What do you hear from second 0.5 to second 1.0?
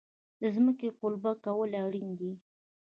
ځمکې